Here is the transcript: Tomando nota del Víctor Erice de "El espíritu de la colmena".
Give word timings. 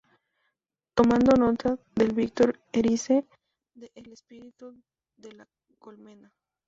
Tomando 0.95 1.33
nota 1.35 1.77
del 1.95 2.15
Víctor 2.15 2.59
Erice 2.71 3.27
de 3.75 3.91
"El 3.93 4.11
espíritu 4.11 4.73
de 5.15 5.31
la 5.33 5.47
colmena". 5.77 6.33